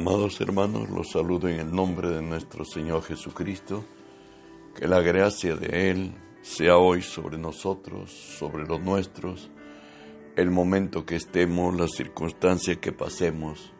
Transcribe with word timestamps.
Amados 0.00 0.40
hermanos, 0.40 0.88
los 0.88 1.10
saludo 1.10 1.46
en 1.46 1.60
el 1.60 1.74
nombre 1.74 2.08
de 2.08 2.22
nuestro 2.22 2.64
Señor 2.64 3.02
Jesucristo. 3.02 3.84
Que 4.74 4.88
la 4.88 5.02
gracia 5.02 5.56
de 5.56 5.90
Él 5.90 6.14
sea 6.40 6.78
hoy 6.78 7.02
sobre 7.02 7.36
nosotros, 7.36 8.10
sobre 8.10 8.64
los 8.64 8.80
nuestros, 8.80 9.50
el 10.36 10.50
momento 10.50 11.04
que 11.04 11.16
estemos, 11.16 11.78
la 11.78 11.86
circunstancia 11.86 12.80
que 12.80 12.92
pasemos. 12.92 13.74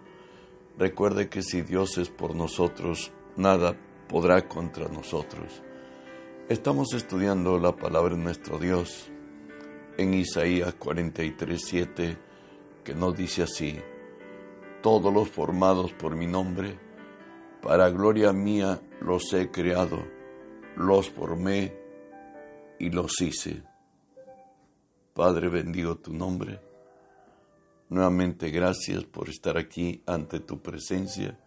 Recuerde 0.77 1.31
que 1.31 1.41
si 1.41 1.63
Dios 1.63 1.97
es 1.97 2.11
por 2.11 2.37
nosotros, 2.37 3.13
nada 3.37 3.75
podrá 4.07 4.47
contra 4.47 4.89
nosotros. 4.89 5.63
Estamos 6.51 6.93
estudiando 6.93 7.59
la 7.59 7.75
palabra 7.75 8.15
de 8.15 8.23
nuestro 8.23 8.59
Dios 8.59 9.11
en 9.97 10.13
Isaías 10.13 10.75
43, 10.75 11.63
7, 11.65 12.19
que 12.85 12.95
nos 12.95 13.17
dice 13.17 13.45
así 13.45 13.81
todos 14.83 15.13
los 15.13 15.29
formados 15.29 15.93
por 15.93 16.17
mi 16.17 16.27
nombre, 16.27 16.79
para 17.63 17.91
gloria 17.91 18.33
mía 18.33 18.81
los 19.01 19.33
he 19.33 19.51
creado, 19.51 20.03
los 20.77 21.11
formé 21.11 21.77
y 22.79 22.91
los 22.91 23.21
hice. 23.21 23.63
Padre, 25.15 25.49
bendigo 25.49 25.97
tu 25.97 26.13
nombre. 26.15 26.61
Nuevamente 27.91 28.51
gracias 28.51 29.05
por 29.05 29.29
estar 29.29 29.59
aquí 29.59 30.03
ante 30.07 30.41
tu 30.41 30.61
presencia. 30.61 31.39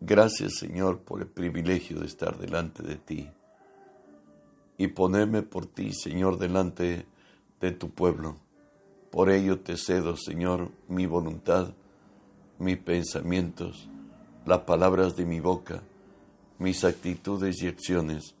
Gracias 0.00 0.56
Señor 0.58 1.00
por 1.00 1.20
el 1.20 1.28
privilegio 1.28 2.00
de 2.00 2.06
estar 2.06 2.38
delante 2.38 2.82
de 2.82 2.96
ti 2.96 3.30
y 4.78 4.88
ponerme 4.88 5.42
por 5.42 5.66
ti, 5.66 5.92
Señor, 5.92 6.38
delante 6.38 7.06
de 7.60 7.70
tu 7.72 7.90
pueblo 7.90 8.45
por 9.16 9.30
ello 9.30 9.60
te 9.60 9.78
cedo, 9.78 10.14
Señor, 10.14 10.70
mi 10.88 11.06
voluntad, 11.06 11.72
mis 12.58 12.76
pensamientos, 12.76 13.88
las 14.44 14.58
palabras 14.64 15.16
de 15.16 15.24
mi 15.24 15.40
boca, 15.40 15.82
mis 16.58 16.84
actitudes 16.84 17.62
y 17.62 17.66
acciones. 17.66 18.34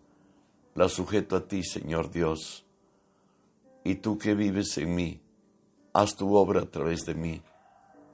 Las 0.74 0.92
sujeto 0.92 1.34
a 1.34 1.48
ti, 1.48 1.62
Señor 1.62 2.10
Dios. 2.10 2.66
Y 3.84 3.94
tú 3.94 4.18
que 4.18 4.34
vives 4.34 4.76
en 4.76 4.94
mí, 4.94 5.18
haz 5.94 6.14
tu 6.14 6.34
obra 6.34 6.60
a 6.60 6.70
través 6.70 7.06
de 7.06 7.14
mí. 7.14 7.40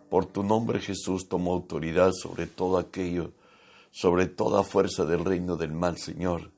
Por 0.08 0.26
tu 0.26 0.44
nombre 0.44 0.78
Jesús 0.78 1.28
tomo 1.28 1.52
autoridad 1.52 2.12
sobre 2.12 2.46
todo 2.46 2.78
aquello, 2.78 3.32
sobre 3.90 4.26
toda 4.26 4.62
fuerza 4.62 5.04
del 5.04 5.24
reino 5.24 5.56
del 5.56 5.72
mal, 5.72 5.98
Señor. 5.98 6.52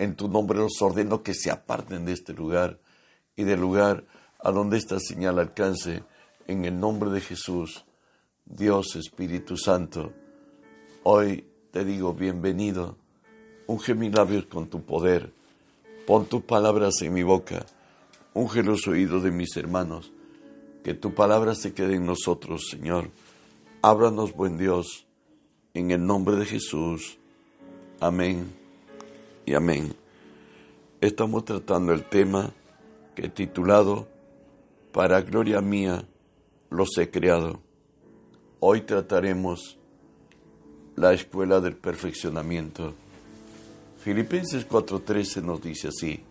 En 0.00 0.16
tu 0.16 0.26
nombre 0.26 0.58
los 0.58 0.82
ordeno 0.82 1.22
que 1.22 1.32
se 1.32 1.52
aparten 1.52 2.06
de 2.06 2.12
este 2.12 2.32
lugar 2.32 2.80
y 3.36 3.44
del 3.44 3.60
lugar 3.60 4.04
a 4.44 4.52
donde 4.52 4.76
esta 4.76 5.00
señal 5.00 5.38
alcance, 5.38 6.04
en 6.46 6.66
el 6.66 6.78
nombre 6.78 7.08
de 7.10 7.22
Jesús, 7.22 7.86
Dios 8.44 8.94
Espíritu 8.94 9.56
Santo, 9.56 10.12
hoy 11.02 11.46
te 11.70 11.82
digo 11.82 12.12
bienvenido, 12.12 12.98
unge 13.66 13.94
mis 13.94 14.14
labios 14.14 14.44
con 14.44 14.68
tu 14.68 14.82
poder, 14.82 15.32
pon 16.06 16.26
tus 16.26 16.42
palabras 16.42 17.00
en 17.00 17.14
mi 17.14 17.22
boca, 17.22 17.64
unge 18.34 18.62
los 18.62 18.86
oídos 18.86 19.22
de 19.22 19.30
mis 19.30 19.56
hermanos, 19.56 20.12
que 20.84 20.92
tu 20.92 21.14
palabra 21.14 21.54
se 21.54 21.72
quede 21.72 21.94
en 21.94 22.04
nosotros, 22.04 22.68
Señor. 22.70 23.08
Ábranos, 23.80 24.34
buen 24.34 24.58
Dios, 24.58 25.06
en 25.72 25.90
el 25.90 26.04
nombre 26.04 26.36
de 26.36 26.44
Jesús. 26.44 27.16
Amén 27.98 28.54
y 29.46 29.54
amén. 29.54 29.96
Estamos 31.00 31.46
tratando 31.46 31.94
el 31.94 32.04
tema 32.04 32.52
que 33.14 33.30
titulado 33.30 34.12
para 34.94 35.22
gloria 35.22 35.60
mía 35.60 36.06
los 36.70 36.96
he 36.98 37.10
creado. 37.10 37.60
Hoy 38.60 38.82
trataremos 38.82 39.76
la 40.94 41.12
escuela 41.12 41.60
del 41.60 41.76
perfeccionamiento. 41.76 42.94
Filipenses 43.98 44.68
4:13 44.68 45.42
nos 45.42 45.60
dice 45.60 45.88
así, 45.88 46.22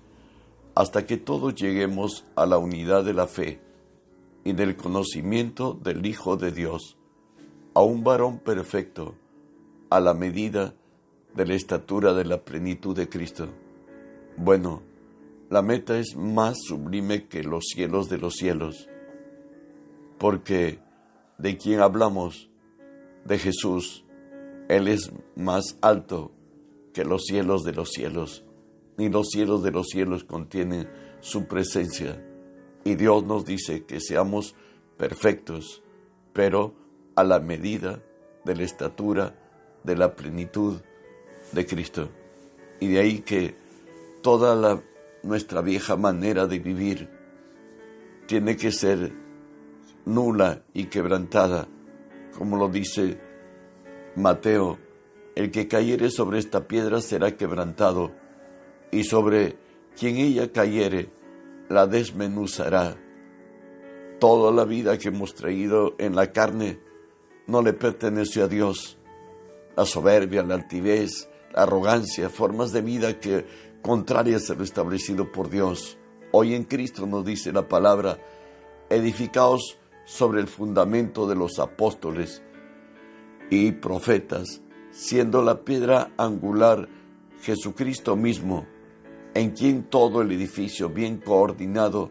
hasta 0.75 1.05
que 1.05 1.17
todos 1.17 1.55
lleguemos 1.55 2.23
a 2.37 2.45
la 2.45 2.57
unidad 2.57 3.03
de 3.03 3.13
la 3.13 3.27
fe 3.27 3.59
y 4.45 4.53
del 4.53 4.77
conocimiento 4.77 5.77
del 5.83 6.05
Hijo 6.05 6.37
de 6.37 6.53
Dios, 6.53 6.95
a 7.73 7.81
un 7.81 8.05
varón 8.05 8.39
perfecto, 8.39 9.15
a 9.89 9.99
la 9.99 10.13
medida 10.13 10.73
de 11.35 11.45
la 11.45 11.55
estatura 11.55 12.13
de 12.13 12.23
la 12.23 12.37
plenitud 12.37 12.95
de 12.95 13.09
Cristo. 13.09 13.49
Bueno, 14.37 14.92
la 15.53 15.61
meta 15.61 15.99
es 15.99 16.15
más 16.15 16.57
sublime 16.63 17.27
que 17.27 17.43
los 17.43 17.65
cielos 17.75 18.09
de 18.09 18.17
los 18.17 18.33
cielos, 18.33 18.89
porque 20.17 20.79
de 21.37 21.57
quien 21.57 21.79
hablamos, 21.79 22.49
de 23.23 23.37
Jesús, 23.37 24.03
Él 24.67 24.87
es 24.87 25.11
más 25.35 25.77
alto 25.81 26.31
que 26.91 27.05
los 27.05 27.25
cielos 27.25 27.63
de 27.63 27.73
los 27.73 27.91
cielos, 27.91 28.43
ni 28.97 29.09
los 29.09 29.29
cielos 29.29 29.61
de 29.61 29.69
los 29.69 29.89
cielos 29.89 30.23
contienen 30.23 30.89
su 31.19 31.45
presencia. 31.45 32.19
Y 32.83 32.95
Dios 32.95 33.23
nos 33.23 33.45
dice 33.45 33.85
que 33.85 33.99
seamos 33.99 34.55
perfectos, 34.97 35.83
pero 36.33 36.73
a 37.15 37.23
la 37.23 37.39
medida 37.39 38.01
de 38.43 38.55
la 38.55 38.63
estatura 38.63 39.35
de 39.83 39.95
la 39.97 40.15
plenitud 40.15 40.81
de 41.51 41.65
Cristo. 41.67 42.09
Y 42.79 42.87
de 42.87 42.99
ahí 43.01 43.19
que 43.19 43.55
toda 44.23 44.55
la 44.55 44.81
nuestra 45.23 45.61
vieja 45.61 45.95
manera 45.95 46.47
de 46.47 46.59
vivir 46.59 47.09
tiene 48.27 48.55
que 48.55 48.71
ser 48.71 49.13
nula 50.05 50.63
y 50.73 50.85
quebrantada, 50.85 51.67
como 52.37 52.57
lo 52.57 52.69
dice 52.69 53.19
Mateo, 54.15 54.77
el 55.35 55.49
que 55.49 55.67
cayere 55.67 56.09
sobre 56.09 56.39
esta 56.39 56.67
piedra 56.67 57.01
será 57.01 57.35
quebrantado, 57.35 58.11
y 58.91 59.03
sobre 59.03 59.57
quien 59.97 60.17
ella 60.17 60.51
cayere 60.51 61.09
la 61.69 61.87
desmenuzará. 61.87 62.95
Toda 64.19 64.51
la 64.51 64.65
vida 64.65 64.97
que 64.97 65.09
hemos 65.09 65.33
traído 65.33 65.95
en 65.97 66.15
la 66.15 66.31
carne 66.31 66.79
no 67.47 67.61
le 67.61 67.73
perteneció 67.73 68.45
a 68.45 68.47
Dios. 68.47 68.97
La 69.75 69.85
soberbia, 69.85 70.43
la 70.43 70.55
altivez, 70.55 71.29
la 71.51 71.63
arrogancia, 71.63 72.29
formas 72.29 72.71
de 72.71 72.81
vida 72.81 73.19
que 73.19 73.72
contrarias 73.83 74.49
a 74.49 74.55
lo 74.55 74.63
establecido 74.63 75.31
por 75.31 75.49
Dios. 75.49 75.99
Hoy 76.31 76.55
en 76.55 76.63
Cristo 76.63 77.05
nos 77.05 77.25
dice 77.25 77.51
la 77.51 77.67
palabra, 77.67 78.17
edificaos 78.89 79.77
sobre 80.05 80.39
el 80.39 80.47
fundamento 80.47 81.27
de 81.27 81.35
los 81.35 81.59
apóstoles 81.59 82.41
y 83.49 83.73
profetas, 83.73 84.61
siendo 84.89 85.43
la 85.43 85.65
piedra 85.65 86.11
angular 86.17 86.87
Jesucristo 87.41 88.15
mismo, 88.15 88.65
en 89.33 89.51
quien 89.51 89.83
todo 89.83 90.21
el 90.21 90.31
edificio 90.31 90.89
bien 90.89 91.17
coordinado 91.17 92.09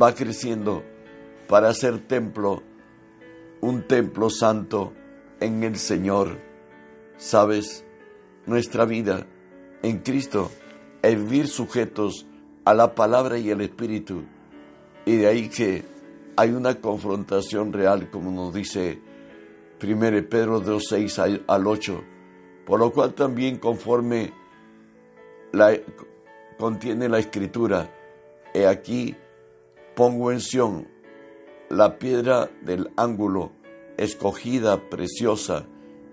va 0.00 0.14
creciendo 0.14 0.82
para 1.48 1.74
ser 1.74 1.98
templo, 2.08 2.62
un 3.60 3.86
templo 3.86 4.30
santo 4.30 4.94
en 5.38 5.64
el 5.64 5.76
Señor. 5.76 6.38
Sabes, 7.18 7.84
nuestra 8.46 8.86
vida 8.86 9.26
en 9.82 9.98
Cristo 9.98 10.50
es 11.08 11.16
vivir 11.16 11.48
sujetos 11.48 12.26
a 12.64 12.74
la 12.74 12.94
palabra 12.94 13.38
y 13.38 13.50
al 13.50 13.60
espíritu. 13.60 14.22
Y 15.04 15.16
de 15.16 15.26
ahí 15.26 15.48
que 15.48 15.84
hay 16.36 16.50
una 16.50 16.80
confrontación 16.80 17.72
real, 17.72 18.10
como 18.10 18.30
nos 18.30 18.54
dice 18.54 19.00
1 19.82 20.28
Pedro 20.28 20.60
2, 20.60 20.84
6 20.88 21.18
al 21.18 21.66
8, 21.66 22.04
por 22.66 22.80
lo 22.80 22.92
cual 22.92 23.14
también 23.14 23.58
conforme 23.58 24.32
la, 25.52 25.78
contiene 26.58 27.08
la 27.08 27.18
escritura, 27.18 27.90
he 28.52 28.66
aquí 28.66 29.14
pongo 29.94 30.32
en 30.32 30.40
Sión 30.40 30.88
la 31.68 31.98
piedra 31.98 32.50
del 32.62 32.90
ángulo, 32.96 33.52
escogida, 33.96 34.88
preciosa, 34.88 35.66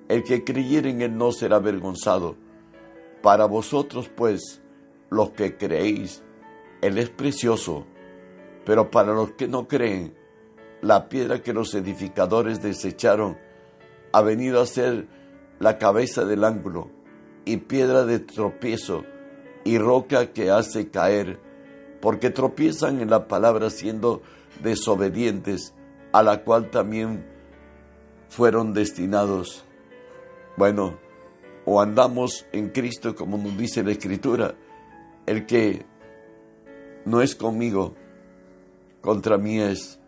el 0.07 0.23
que 0.23 0.43
creyere 0.43 0.89
en 0.89 1.01
él 1.01 1.17
no 1.17 1.31
será 1.31 1.57
avergonzado. 1.57 2.35
Para 3.21 3.45
vosotros, 3.45 4.09
pues, 4.09 4.60
los 5.11 5.31
que 5.31 5.57
creéis, 5.57 6.23
Él 6.81 6.97
es 6.97 7.09
precioso, 7.09 7.85
pero 8.65 8.89
para 8.89 9.13
los 9.13 9.33
que 9.33 9.47
no 9.47 9.67
creen, 9.67 10.15
la 10.81 11.09
piedra 11.09 11.43
que 11.43 11.53
los 11.53 11.75
edificadores 11.75 12.63
desecharon 12.63 13.37
ha 14.13 14.21
venido 14.21 14.61
a 14.61 14.65
ser 14.65 15.07
la 15.59 15.77
cabeza 15.77 16.25
del 16.25 16.43
ángulo 16.43 16.89
y 17.45 17.57
piedra 17.57 18.05
de 18.05 18.19
tropiezo 18.19 19.03
y 19.63 19.77
roca 19.77 20.31
que 20.31 20.49
hace 20.49 20.89
caer, 20.89 21.39
porque 21.99 22.29
tropiezan 22.29 23.01
en 23.01 23.09
la 23.09 23.27
palabra 23.27 23.69
siendo 23.69 24.21
desobedientes, 24.63 25.75
a 26.13 26.23
la 26.23 26.43
cual 26.43 26.71
también 26.71 27.25
fueron 28.29 28.73
destinados. 28.73 29.65
Bueno, 30.55 30.97
o 31.65 31.81
andamos 31.81 32.45
en 32.53 32.69
Cristo 32.69 33.13
como 33.13 33.37
nos 33.37 33.57
dice 33.57 33.83
la 33.83 33.91
Escritura, 33.91 34.55
el 35.25 35.45
que 35.45 35.85
no 37.05 37.21
es 37.21 37.35
conmigo, 37.35 37.95
contra 39.01 39.37
mí 39.37 39.59
es. 39.59 39.99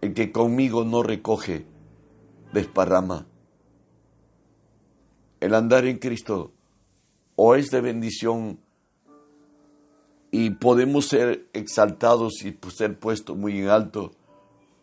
El 0.00 0.14
que 0.14 0.32
conmigo 0.32 0.84
no 0.84 1.02
recoge, 1.02 1.64
desparrama. 2.52 3.26
El 5.40 5.54
andar 5.54 5.86
en 5.86 5.98
Cristo 5.98 6.52
o 7.36 7.54
es 7.54 7.70
de 7.70 7.80
bendición 7.80 8.58
y 10.30 10.50
podemos 10.50 11.06
ser 11.06 11.46
exaltados 11.52 12.42
y 12.44 12.58
ser 12.74 12.98
puestos 12.98 13.36
muy 13.36 13.60
en 13.60 13.68
alto, 13.68 14.12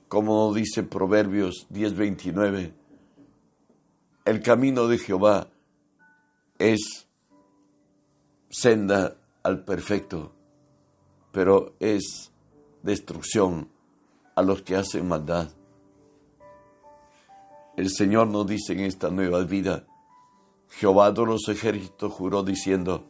como 0.07 0.53
dice 0.53 0.83
Proverbios 0.83 1.67
10:29. 1.69 2.73
El 4.25 4.41
camino 4.41 4.87
de 4.87 4.99
Jehová 4.99 5.47
es 6.59 7.07
senda 8.49 9.18
al 9.49 9.65
perfecto, 9.65 10.31
pero 11.31 11.75
es 11.79 12.31
destrucción 12.83 13.69
a 14.35 14.41
los 14.41 14.61
que 14.61 14.75
hacen 14.75 15.07
maldad. 15.07 15.49
El 17.75 17.89
Señor 17.89 18.27
nos 18.27 18.47
dice 18.47 18.73
en 18.73 18.81
esta 18.81 19.09
nueva 19.09 19.43
vida, 19.43 19.85
Jehová 20.69 21.11
de 21.11 21.25
los 21.25 21.47
ejércitos 21.49 22.13
juró 22.13 22.43
diciendo, 22.43 23.09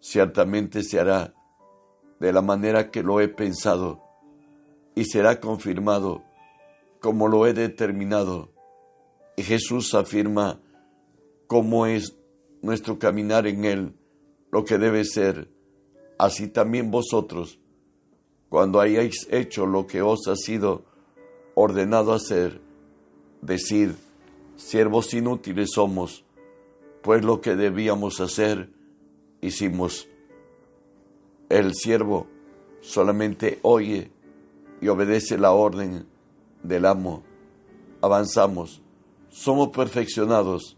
ciertamente 0.00 0.82
se 0.82 1.00
hará 1.00 1.34
de 2.20 2.32
la 2.32 2.42
manera 2.42 2.90
que 2.90 3.02
lo 3.02 3.20
he 3.20 3.28
pensado 3.28 4.02
y 4.94 5.04
será 5.04 5.40
confirmado 5.40 6.22
como 7.00 7.28
lo 7.28 7.46
he 7.46 7.54
determinado. 7.54 8.50
Y 9.36 9.42
Jesús 9.42 9.94
afirma 9.94 10.60
cómo 11.46 11.86
es 11.86 12.16
nuestro 12.62 12.98
caminar 12.98 13.46
en 13.46 13.64
Él, 13.64 13.94
lo 14.54 14.64
que 14.64 14.78
debe 14.78 15.04
ser. 15.04 15.48
Así 16.16 16.46
también 16.46 16.92
vosotros, 16.92 17.58
cuando 18.48 18.80
hayáis 18.80 19.26
hecho 19.32 19.66
lo 19.66 19.88
que 19.88 20.00
os 20.00 20.28
ha 20.28 20.36
sido 20.36 20.84
ordenado 21.56 22.12
hacer, 22.12 22.60
decid, 23.42 23.90
siervos 24.54 25.12
inútiles 25.12 25.72
somos, 25.74 26.24
pues 27.02 27.24
lo 27.24 27.40
que 27.40 27.56
debíamos 27.56 28.20
hacer, 28.20 28.70
hicimos. 29.40 30.06
El 31.48 31.74
siervo 31.74 32.28
solamente 32.80 33.58
oye 33.62 34.12
y 34.80 34.86
obedece 34.86 35.36
la 35.36 35.50
orden 35.50 36.06
del 36.62 36.86
amo. 36.86 37.24
Avanzamos, 38.00 38.82
somos 39.30 39.70
perfeccionados 39.70 40.76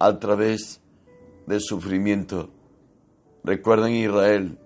a 0.00 0.18
través 0.18 0.80
del 1.46 1.60
sufrimiento. 1.60 2.50
Recuerden 3.44 3.92
Israel, 3.92 4.58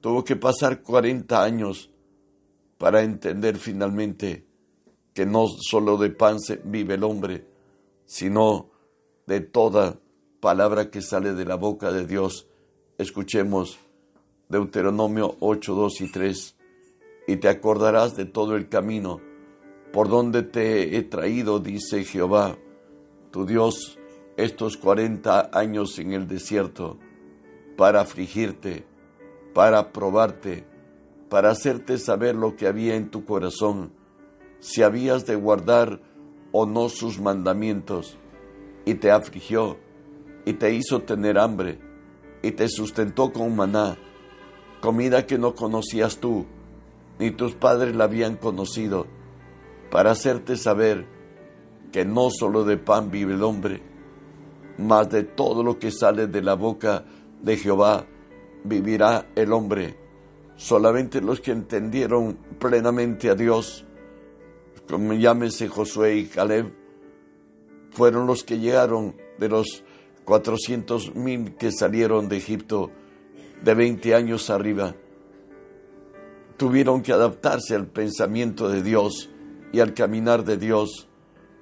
tuvo 0.00 0.24
que 0.24 0.34
pasar 0.34 0.82
40 0.82 1.42
años 1.42 1.90
para 2.78 3.02
entender 3.02 3.58
finalmente 3.58 4.46
que 5.12 5.26
no 5.26 5.46
solo 5.46 5.98
de 5.98 6.08
pan 6.08 6.38
vive 6.64 6.94
el 6.94 7.04
hombre, 7.04 7.46
sino 8.06 8.70
de 9.26 9.40
toda 9.40 9.98
palabra 10.40 10.90
que 10.90 11.02
sale 11.02 11.34
de 11.34 11.44
la 11.44 11.56
boca 11.56 11.92
de 11.92 12.06
Dios. 12.06 12.48
Escuchemos 12.96 13.78
Deuteronomio 14.48 15.36
8, 15.40 15.74
2 15.74 16.00
y 16.00 16.10
3, 16.10 16.56
y 17.26 17.36
te 17.36 17.48
acordarás 17.48 18.16
de 18.16 18.24
todo 18.24 18.56
el 18.56 18.70
camino 18.70 19.20
por 19.92 20.08
donde 20.08 20.42
te 20.42 20.96
he 20.96 21.02
traído, 21.02 21.60
dice 21.60 22.04
Jehová, 22.04 22.56
tu 23.30 23.44
Dios, 23.44 23.98
estos 24.38 24.78
cuarenta 24.78 25.50
años 25.52 25.98
en 25.98 26.14
el 26.14 26.26
desierto, 26.26 26.98
para 27.78 28.00
afligirte, 28.00 28.84
para 29.54 29.92
probarte, 29.92 30.66
para 31.28 31.50
hacerte 31.50 31.96
saber 31.98 32.34
lo 32.34 32.56
que 32.56 32.66
había 32.66 32.96
en 32.96 33.08
tu 33.08 33.24
corazón, 33.24 33.92
si 34.58 34.82
habías 34.82 35.26
de 35.26 35.36
guardar 35.36 36.00
o 36.50 36.66
no 36.66 36.88
sus 36.88 37.20
mandamientos, 37.20 38.18
y 38.84 38.94
te 38.94 39.12
afligió, 39.12 39.78
y 40.44 40.54
te 40.54 40.74
hizo 40.74 41.02
tener 41.02 41.38
hambre, 41.38 41.78
y 42.42 42.50
te 42.50 42.68
sustentó 42.68 43.32
con 43.32 43.54
maná, 43.54 43.96
comida 44.80 45.24
que 45.24 45.38
no 45.38 45.54
conocías 45.54 46.18
tú, 46.18 46.46
ni 47.20 47.30
tus 47.30 47.54
padres 47.54 47.94
la 47.94 48.04
habían 48.04 48.34
conocido, 48.34 49.06
para 49.88 50.10
hacerte 50.10 50.56
saber 50.56 51.06
que 51.92 52.04
no 52.04 52.30
solo 52.30 52.64
de 52.64 52.76
pan 52.76 53.12
vive 53.12 53.34
el 53.34 53.44
hombre, 53.44 53.82
mas 54.78 55.08
de 55.10 55.22
todo 55.22 55.62
lo 55.62 55.78
que 55.78 55.92
sale 55.92 56.26
de 56.26 56.42
la 56.42 56.54
boca 56.54 57.04
de 57.42 57.56
Jehová 57.56 58.06
vivirá 58.64 59.30
el 59.34 59.52
hombre. 59.52 59.96
Solamente 60.56 61.20
los 61.20 61.40
que 61.40 61.52
entendieron 61.52 62.36
plenamente 62.58 63.30
a 63.30 63.34
Dios, 63.34 63.84
como 64.88 65.14
llámese 65.14 65.68
Josué 65.68 66.16
y 66.16 66.26
Caleb, 66.26 66.72
fueron 67.90 68.26
los 68.26 68.44
que 68.44 68.58
llegaron 68.58 69.16
de 69.38 69.48
los 69.48 69.84
cuatrocientos 70.24 71.14
mil 71.14 71.54
que 71.56 71.72
salieron 71.72 72.28
de 72.28 72.36
Egipto 72.36 72.90
de 73.62 73.74
20 73.74 74.14
años 74.14 74.50
arriba. 74.50 74.94
Tuvieron 76.56 77.02
que 77.02 77.12
adaptarse 77.12 77.74
al 77.74 77.86
pensamiento 77.86 78.68
de 78.68 78.82
Dios 78.82 79.30
y 79.72 79.80
al 79.80 79.94
caminar 79.94 80.44
de 80.44 80.56
Dios. 80.56 81.08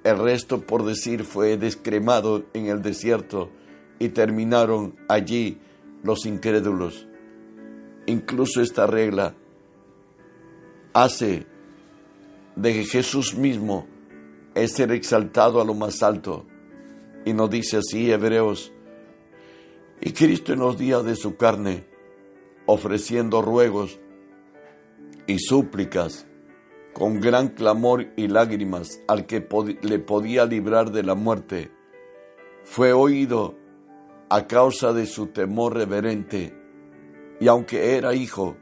El 0.03 0.17
resto, 0.17 0.61
por 0.61 0.85
decir, 0.85 1.23
fue 1.23 1.57
descremado 1.57 2.45
en 2.53 2.65
el 2.65 2.81
desierto 2.81 3.49
y 3.99 4.09
terminaron 4.09 4.95
allí 5.07 5.59
los 6.03 6.25
incrédulos. 6.25 7.07
Incluso 8.05 8.61
esta 8.61 8.87
regla 8.87 9.35
hace 10.93 11.45
de 12.55 12.73
que 12.73 12.85
Jesús 12.85 13.35
mismo 13.35 13.87
es 14.55 14.73
ser 14.73 14.91
exaltado 14.91 15.61
a 15.61 15.65
lo 15.65 15.73
más 15.73 16.01
alto. 16.01 16.45
Y 17.25 17.33
nos 17.33 17.49
dice 17.49 17.77
así 17.77 18.11
Hebreos, 18.11 18.73
y 19.99 20.13
Cristo 20.13 20.53
en 20.53 20.59
los 20.59 20.77
días 20.77 21.03
de 21.03 21.15
su 21.15 21.35
carne, 21.37 21.85
ofreciendo 22.65 23.41
ruegos 23.41 23.99
y 25.25 25.39
súplicas 25.39 26.27
con 26.93 27.19
gran 27.19 27.49
clamor 27.49 28.07
y 28.15 28.27
lágrimas 28.27 29.01
al 29.07 29.27
que 29.27 29.47
le 29.81 29.99
podía 29.99 30.45
librar 30.45 30.91
de 30.91 31.03
la 31.03 31.15
muerte, 31.15 31.71
fue 32.63 32.91
oído 32.91 33.55
a 34.29 34.47
causa 34.47 34.93
de 34.93 35.05
su 35.05 35.27
temor 35.27 35.75
reverente, 35.75 36.53
y 37.39 37.47
aunque 37.47 37.95
era 37.95 38.13
hijo, 38.13 38.57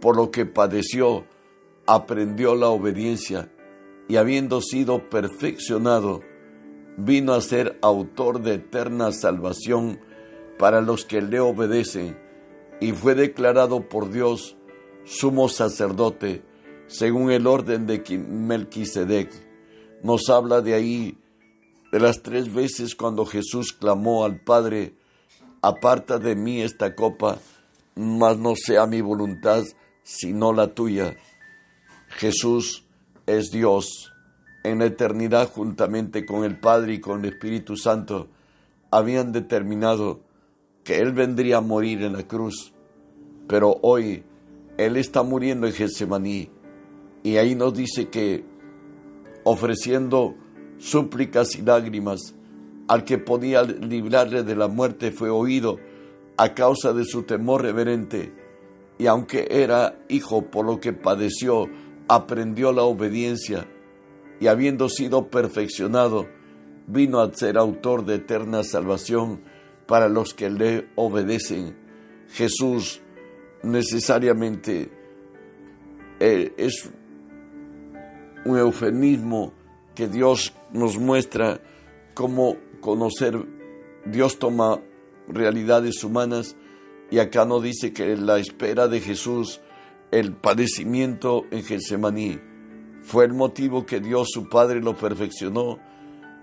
por 0.00 0.16
lo 0.16 0.30
que 0.30 0.46
padeció, 0.46 1.26
aprendió 1.86 2.54
la 2.54 2.68
obediencia, 2.68 3.52
y 4.08 4.16
habiendo 4.16 4.60
sido 4.60 5.08
perfeccionado, 5.08 6.20
vino 6.96 7.34
a 7.34 7.40
ser 7.40 7.78
autor 7.82 8.40
de 8.40 8.54
eterna 8.54 9.12
salvación 9.12 10.00
para 10.58 10.80
los 10.80 11.04
que 11.04 11.20
le 11.20 11.40
obedecen, 11.40 12.18
y 12.80 12.92
fue 12.92 13.14
declarado 13.14 13.88
por 13.88 14.10
Dios 14.10 14.56
sumo 15.04 15.48
sacerdote 15.48 16.42
según 16.88 17.30
el 17.30 17.46
orden 17.46 17.86
de 17.86 18.02
Melquisedec. 18.18 19.30
Nos 20.02 20.28
habla 20.28 20.60
de 20.60 20.74
ahí 20.74 21.18
de 21.96 22.02
las 22.02 22.20
tres 22.20 22.52
veces 22.52 22.94
cuando 22.94 23.24
Jesús 23.24 23.72
clamó 23.72 24.26
al 24.26 24.38
Padre, 24.38 24.96
aparta 25.62 26.18
de 26.18 26.36
mí 26.36 26.60
esta 26.60 26.94
copa, 26.94 27.38
mas 27.94 28.36
no 28.36 28.52
sea 28.54 28.86
mi 28.86 29.00
voluntad, 29.00 29.64
sino 30.02 30.52
la 30.52 30.74
tuya. 30.74 31.16
Jesús 32.08 32.84
es 33.24 33.50
Dios. 33.50 34.12
En 34.62 34.80
la 34.80 34.84
eternidad, 34.84 35.50
juntamente 35.50 36.26
con 36.26 36.44
el 36.44 36.60
Padre 36.60 36.92
y 36.92 37.00
con 37.00 37.24
el 37.24 37.32
Espíritu 37.32 37.78
Santo, 37.78 38.28
habían 38.90 39.32
determinado 39.32 40.20
que 40.84 41.00
Él 41.00 41.12
vendría 41.12 41.56
a 41.56 41.62
morir 41.62 42.02
en 42.02 42.12
la 42.12 42.28
cruz. 42.28 42.74
Pero 43.48 43.78
hoy 43.80 44.22
Él 44.76 44.98
está 44.98 45.22
muriendo 45.22 45.66
en 45.66 45.72
Getsemaní 45.72 46.50
y 47.22 47.38
ahí 47.38 47.54
nos 47.54 47.72
dice 47.72 48.10
que 48.10 48.44
ofreciendo 49.44 50.34
súplicas 50.78 51.56
y 51.56 51.62
lágrimas 51.62 52.34
al 52.88 53.04
que 53.04 53.18
podía 53.18 53.62
librarle 53.62 54.42
de 54.42 54.56
la 54.56 54.68
muerte 54.68 55.10
fue 55.10 55.30
oído 55.30 55.78
a 56.36 56.54
causa 56.54 56.92
de 56.92 57.04
su 57.04 57.24
temor 57.24 57.62
reverente. 57.62 58.32
Y 58.98 59.06
aunque 59.06 59.48
era 59.50 59.98
hijo 60.08 60.42
por 60.50 60.66
lo 60.66 60.80
que 60.80 60.92
padeció, 60.92 61.68
aprendió 62.08 62.72
la 62.72 62.82
obediencia 62.82 63.66
y 64.40 64.46
habiendo 64.46 64.88
sido 64.88 65.28
perfeccionado, 65.28 66.26
vino 66.86 67.20
a 67.20 67.32
ser 67.32 67.58
autor 67.58 68.04
de 68.04 68.16
eterna 68.16 68.62
salvación 68.62 69.40
para 69.86 70.08
los 70.08 70.34
que 70.34 70.50
le 70.50 70.88
obedecen. 70.94 71.76
Jesús 72.28 73.00
necesariamente 73.62 74.90
eh, 76.20 76.54
es 76.56 76.90
un 78.44 78.58
eufemismo 78.58 79.52
que 79.96 80.06
Dios 80.06 80.52
nos 80.72 80.96
muestra 80.98 81.60
cómo 82.14 82.56
conocer. 82.80 83.44
Dios 84.04 84.38
toma 84.38 84.80
realidades 85.26 86.04
humanas 86.04 86.54
y 87.10 87.18
acá 87.18 87.44
nos 87.44 87.64
dice 87.64 87.92
que 87.92 88.16
la 88.16 88.38
espera 88.38 88.86
de 88.86 89.00
Jesús, 89.00 89.60
el 90.12 90.32
padecimiento 90.32 91.44
en 91.50 91.64
Getsemaní, 91.64 92.38
fue 93.00 93.24
el 93.24 93.32
motivo 93.32 93.84
que 93.84 93.98
Dios 93.98 94.28
su 94.32 94.48
Padre 94.48 94.80
lo 94.80 94.96
perfeccionó 94.96 95.80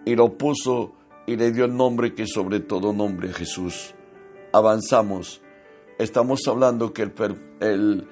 y 0.05 0.15
lo 0.15 0.37
puso 0.37 0.93
y 1.25 1.37
le 1.37 1.51
dio 1.51 1.65
el 1.65 1.77
nombre 1.77 2.13
que 2.13 2.27
sobre 2.27 2.59
todo 2.59 2.91
nombre 2.91 3.31
Jesús. 3.31 3.93
Avanzamos. 4.51 5.41
Estamos 5.99 6.41
hablando 6.47 6.91
que 6.91 7.03
el, 7.03 7.13
el, 7.61 8.07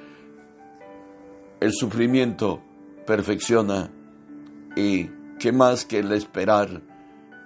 el 1.59 1.73
sufrimiento 1.73 2.61
perfecciona 3.05 3.91
y 4.75 5.09
que 5.41 5.51
más 5.51 5.85
que 5.85 5.97
el 5.97 6.11
esperar. 6.11 6.83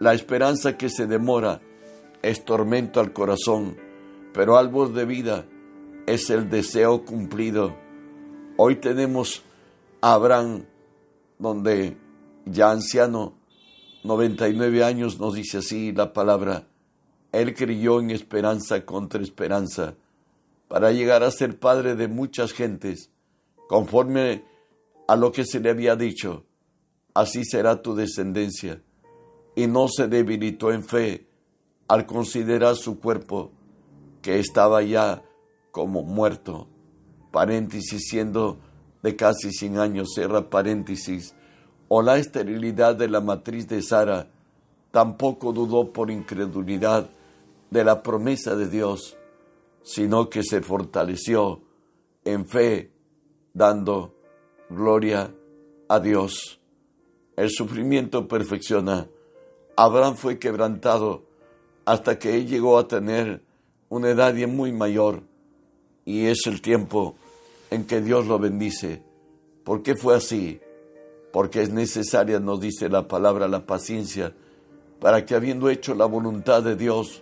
La 0.01 0.13
esperanza 0.13 0.77
que 0.77 0.89
se 0.89 1.07
demora 1.07 1.61
es 2.21 2.43
tormento 2.43 2.99
al 2.99 3.13
corazón, 3.13 3.77
pero 4.33 4.57
árbol 4.57 4.93
de 4.93 5.05
vida 5.05 5.45
es 6.05 6.29
el 6.29 6.49
deseo 6.49 7.05
cumplido. 7.05 7.73
Hoy 8.57 8.75
tenemos 8.75 9.43
a 10.01 10.15
Abraham, 10.15 10.65
donde 11.39 11.95
ya 12.43 12.71
anciano, 12.71 13.33
99 14.03 14.83
años, 14.83 15.17
nos 15.17 15.33
dice 15.33 15.59
así 15.59 15.93
la 15.93 16.11
palabra, 16.11 16.67
él 17.31 17.53
creyó 17.55 18.01
en 18.01 18.11
esperanza 18.11 18.85
contra 18.85 19.23
esperanza, 19.23 19.95
para 20.67 20.91
llegar 20.91 21.23
a 21.23 21.31
ser 21.31 21.57
padre 21.59 21.95
de 21.95 22.09
muchas 22.09 22.51
gentes, 22.51 23.09
conforme 23.69 24.43
a 25.07 25.15
lo 25.15 25.31
que 25.31 25.45
se 25.45 25.61
le 25.61 25.69
había 25.69 25.95
dicho, 25.95 26.43
así 27.15 27.43
será 27.45 27.81
tu 27.81 27.95
descendencia. 27.95 28.84
Y 29.55 29.65
no 29.65 29.88
se 29.88 30.07
debilitó 30.07 30.72
en 30.72 30.84
fe 30.84 31.27
al 31.88 32.05
considerar 32.05 32.75
su 32.75 33.00
cuerpo, 33.00 33.51
que 34.22 34.39
estaba 34.39 34.84
ya 34.84 35.24
como 35.72 36.03
muerto, 36.03 36.67
paréntesis 37.31 38.07
siendo 38.10 38.57
de 39.01 39.15
casi 39.15 39.51
100 39.51 39.79
años, 39.79 40.13
cierra 40.13 40.50
paréntesis, 40.50 41.36
o 41.88 42.01
la 42.01 42.17
esterilidad 42.17 42.95
de 42.95 43.07
la 43.07 43.22
matriz 43.22 43.67
de 43.67 43.81
Sara, 43.81 44.27
tampoco 44.91 45.53
dudó 45.53 45.93
por 45.93 46.10
incredulidad 46.10 47.10
de 47.69 47.84
la 47.84 48.01
promesa 48.01 48.55
de 48.55 48.67
Dios, 48.67 49.15
sino 49.84 50.29
que 50.29 50.43
se 50.43 50.62
fortaleció 50.62 51.62
en 52.24 52.48
fe, 52.48 52.91
dando 53.53 54.15
gloria 54.69 55.34
a 55.88 56.00
Dios. 56.00 56.60
El 57.35 57.49
sufrimiento 57.49 58.27
perfecciona. 58.27 59.07
Abraham 59.75 60.15
fue 60.15 60.39
quebrantado 60.39 61.23
hasta 61.85 62.17
que 62.17 62.35
él 62.35 62.47
llegó 62.47 62.77
a 62.77 62.87
tener 62.87 63.41
una 63.89 64.09
edad 64.09 64.33
muy 64.47 64.71
mayor 64.71 65.23
y 66.05 66.25
es 66.25 66.47
el 66.47 66.61
tiempo 66.61 67.15
en 67.71 67.85
que 67.85 68.01
Dios 68.01 68.25
lo 68.27 68.39
bendice. 68.39 69.03
¿Por 69.63 69.83
qué 69.83 69.95
fue 69.95 70.15
así? 70.15 70.59
Porque 71.33 71.61
es 71.61 71.71
necesaria, 71.71 72.39
nos 72.39 72.61
dice 72.61 72.87
la 72.87 73.07
palabra, 73.07 73.47
la 73.47 73.65
paciencia, 73.65 74.33
para 74.99 75.25
que 75.25 75.35
habiendo 75.35 75.69
hecho 75.69 75.93
la 75.93 76.05
voluntad 76.05 76.63
de 76.63 76.75
Dios, 76.75 77.21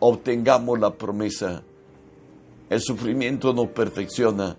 obtengamos 0.00 0.80
la 0.80 0.94
promesa. 0.94 1.62
El 2.68 2.80
sufrimiento 2.80 3.52
nos 3.52 3.68
perfecciona. 3.68 4.56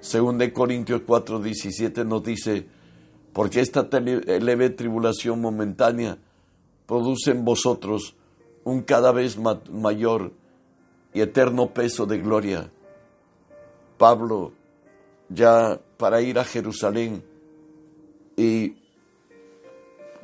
Según 0.00 0.38
de 0.38 0.52
Corintios 0.52 1.02
4:17 1.02 2.06
nos 2.06 2.22
dice, 2.22 2.66
porque 3.32 3.60
esta 3.60 3.88
leve 4.00 4.70
tribulación 4.70 5.40
momentánea 5.40 6.18
produce 6.86 7.30
en 7.30 7.44
vosotros 7.44 8.16
un 8.64 8.82
cada 8.82 9.12
vez 9.12 9.38
mayor 9.38 10.32
y 11.14 11.20
eterno 11.20 11.70
peso 11.72 12.06
de 12.06 12.18
gloria. 12.18 12.70
Pablo, 13.98 14.52
ya 15.28 15.80
para 15.96 16.20
ir 16.22 16.38
a 16.38 16.44
Jerusalén 16.44 17.22
y 18.36 18.76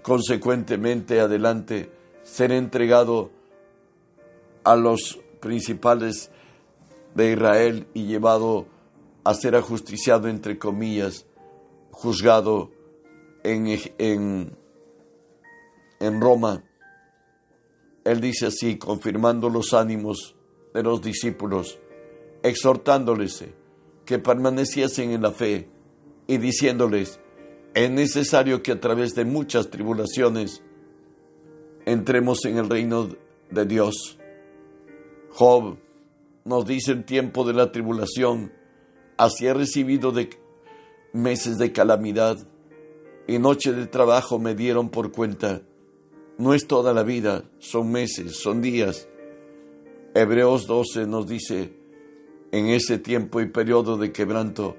consecuentemente 0.03 1.21
adelante 1.21 1.91
ser 2.23 2.53
entregado 2.53 3.31
a 4.65 4.75
los 4.75 5.21
principales 5.41 6.31
de 7.15 7.33
Israel 7.33 7.87
y 7.95 8.07
llevado 8.07 8.67
a 9.25 9.35
ser 9.35 9.55
ajusticiado, 9.55 10.29
entre 10.29 10.59
comillas, 10.59 11.27
juzgado 11.91 12.71
en, 13.47 14.57
en, 16.01 16.21
Roma 16.21 16.65
él 18.05 18.21
dice 18.21 18.47
así, 18.47 18.77
confirmando 18.77 19.49
los 19.49 19.73
ánimos 19.73 20.37
de 20.75 20.83
los 20.83 21.01
discípulos, 21.01 21.79
exhortándoles 22.43 23.45
que 24.05 24.19
permaneciesen 24.19 25.11
en 25.11 25.23
la 25.23 25.33
fe 25.33 25.69
y 26.27 26.39
diciéndoles, 26.39 27.21
es 27.75 27.91
necesario 27.91 28.63
que 28.63 28.73
a 28.73 28.81
través 28.81 29.15
de 29.15 29.25
muchas 29.25 29.71
tribulaciones 29.71 30.63
entremos 31.85 32.45
en 32.45 32.59
el 32.59 32.69
reino 32.69 33.09
de 33.51 33.65
Dios. 33.65 34.19
Job 35.31 35.77
nos 36.45 36.65
dice 36.65 36.93
el 36.93 37.05
tiempo 37.05 37.45
de 37.45 37.55
la 37.55 37.73
tribulación, 37.73 38.53
así 39.17 39.47
he 39.47 39.55
recibido 39.55 40.13
de 40.13 40.31
meses 41.13 41.59
de 41.59 41.73
calamidad 41.73 42.39
y 43.27 43.39
noche 43.39 43.73
de 43.73 43.87
trabajo 43.87 44.39
me 44.39 44.55
dieron 44.55 44.89
por 44.89 45.13
cuenta 45.13 45.63
no 46.39 46.53
es 46.53 46.67
toda 46.67 46.93
la 46.93 47.03
vida, 47.03 47.45
son 47.59 47.91
meses, 47.91 48.37
son 48.37 48.61
días. 48.61 49.09
Hebreos 50.15 50.67
12 50.67 51.07
nos 51.07 51.27
dice, 51.27 51.75
en 52.53 52.67
ese 52.67 52.99
tiempo 52.99 53.41
y 53.41 53.47
periodo 53.47 53.97
de 53.97 54.13
quebranto, 54.13 54.77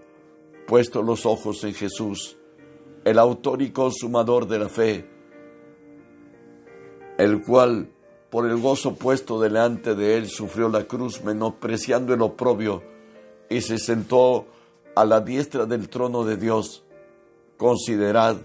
puesto 0.67 1.01
los 1.01 1.25
ojos 1.25 1.63
en 1.63 1.73
Jesús, 1.73 2.37
el 3.05 3.17
autor 3.17 3.63
y 3.63 3.71
consumador 3.71 4.47
de 4.47 4.59
la 4.59 4.69
fe, 4.69 5.09
el 7.17 7.41
cual, 7.41 7.89
por 8.29 8.45
el 8.45 8.57
gozo 8.57 8.93
puesto 8.95 9.39
delante 9.39 9.95
de 9.95 10.17
él, 10.17 10.27
sufrió 10.27 10.69
la 10.69 10.83
cruz, 10.83 11.23
menospreciando 11.23 12.13
el 12.13 12.21
oprobio, 12.21 12.83
y 13.49 13.61
se 13.61 13.79
sentó 13.79 14.45
a 14.95 15.05
la 15.05 15.21
diestra 15.21 15.65
del 15.65 15.89
trono 15.89 16.23
de 16.23 16.37
Dios. 16.37 16.83
Considerad 17.57 18.37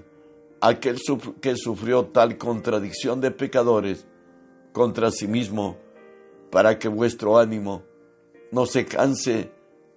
aquel 0.60 0.98
que 1.40 1.56
sufrió 1.56 2.06
tal 2.06 2.38
contradicción 2.38 3.20
de 3.20 3.30
pecadores 3.30 4.06
contra 4.72 5.10
sí 5.10 5.28
mismo, 5.28 5.76
para 6.50 6.78
que 6.78 6.88
vuestro 6.88 7.38
ánimo 7.38 7.82
no 8.50 8.66
se 8.66 8.86
canse 8.86 9.50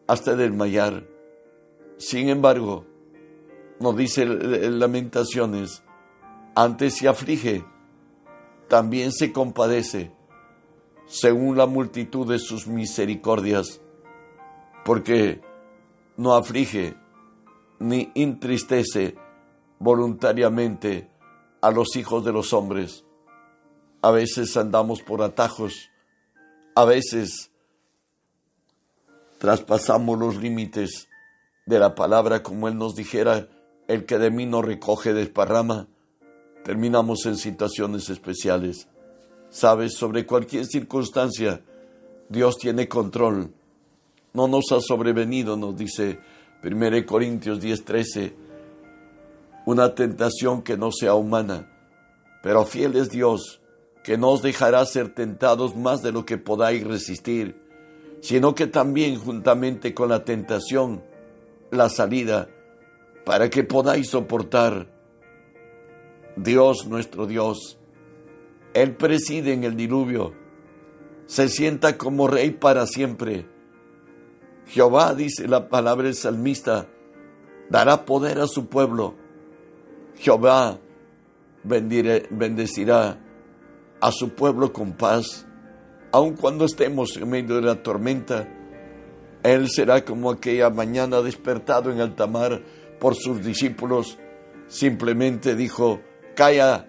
hasta 0.08 0.36
desmayar. 0.36 1.06
Sin 1.98 2.30
embargo, 2.30 2.86
nos 3.80 3.96
dice 3.96 4.26
Lamentaciones, 4.26 5.84
antes 6.56 6.96
se 6.96 7.08
aflige, 7.08 7.64
también 8.68 9.12
se 9.12 9.32
compadece, 9.32 10.12
según 11.06 11.58
la 11.58 11.68
multitud 11.68 12.28
de 12.28 12.40
sus 12.40 12.68
misericordias, 12.68 13.82
porque 14.84 15.42
no 16.18 16.34
aflige 16.34 16.96
ni 17.80 18.12
entristece 18.16 19.16
voluntariamente 19.80 21.10
a 21.62 21.72
los 21.72 21.96
hijos 21.96 22.24
de 22.24 22.32
los 22.32 22.54
hombres. 22.54 23.06
A 24.02 24.12
veces 24.12 24.56
andamos 24.56 25.02
por 25.02 25.22
atajos, 25.22 25.90
a 26.76 26.86
veces 26.86 27.52
traspasamos 29.38 30.18
los 30.18 30.36
límites 30.38 31.08
de 31.66 31.80
la 31.80 31.96
palabra 31.96 32.44
como 32.44 32.68
Él 32.68 32.78
nos 32.78 32.96
dijera, 32.96 33.48
el 33.88 34.06
que 34.06 34.18
de 34.18 34.32
mí 34.32 34.46
no 34.46 34.62
recoge 34.62 35.14
desparrama, 35.14 35.88
terminamos 36.64 37.26
en 37.26 37.38
situaciones 37.38 38.10
especiales. 38.10 38.88
Sabes, 39.50 39.96
sobre 39.96 40.26
cualquier 40.26 40.66
circunstancia, 40.66 41.64
Dios 42.30 42.58
tiene 42.58 42.88
control. 42.88 43.54
No 44.34 44.48
nos 44.48 44.72
ha 44.72 44.82
sobrevenido, 44.82 45.56
nos 45.56 45.78
dice 45.78 46.20
1 46.66 47.06
Corintios 47.06 47.62
10:13, 47.62 48.34
una 49.68 49.94
tentación 49.94 50.64
que 50.64 50.78
no 50.78 50.92
sea 50.92 51.14
humana. 51.14 51.72
Pero 52.42 52.66
fiel 52.66 52.96
es 52.96 53.12
Dios, 53.12 53.62
que 54.04 54.18
no 54.18 54.32
os 54.32 54.42
dejará 54.42 54.84
ser 54.86 55.14
tentados 55.14 55.76
más 55.76 56.02
de 56.02 56.12
lo 56.12 56.26
que 56.26 56.40
podáis 56.40 56.84
resistir, 56.84 57.56
sino 58.22 58.56
que 58.56 58.66
también 58.66 59.20
juntamente 59.20 59.94
con 59.94 60.10
la 60.10 60.26
tentación, 60.26 61.04
la 61.70 61.90
salida, 61.90 62.50
para 63.26 63.52
que 63.52 63.64
podáis 63.64 64.10
soportar. 64.10 64.88
Dios 66.36 66.88
nuestro 66.88 67.28
Dios, 67.28 67.78
Él 68.74 68.96
preside 68.96 69.54
en 69.54 69.64
el 69.64 69.78
diluvio, 69.78 70.34
se 71.28 71.48
sienta 71.48 71.96
como 71.96 72.28
rey 72.28 72.50
para 72.50 72.88
siempre. 72.88 73.55
Jehová, 74.68 75.14
dice 75.16 75.48
la 75.48 75.70
palabra 75.70 76.06
del 76.06 76.16
salmista, 76.16 76.88
dará 77.70 78.06
poder 78.06 78.40
a 78.40 78.48
su 78.48 78.68
pueblo 78.68 79.16
Jehová 80.18 80.80
bendecirá 81.64 83.20
a 84.00 84.12
su 84.12 84.30
pueblo 84.30 84.72
con 84.72 84.94
paz, 84.94 85.48
aun 86.12 86.36
cuando 86.36 86.66
estemos 86.66 87.18
en 87.18 87.30
medio 87.30 87.56
de 87.56 87.62
la 87.62 87.82
tormenta. 87.82 88.48
Él 89.44 89.70
será 89.70 90.04
como 90.04 90.32
aquella 90.32 90.70
mañana 90.70 91.22
despertado 91.22 91.92
en 91.92 92.02
alta 92.02 92.28
mar 92.28 92.62
por 93.00 93.16
sus 93.16 93.44
discípulos. 93.44 94.18
Simplemente 94.68 95.56
dijo, 95.56 96.02
calla 96.36 96.88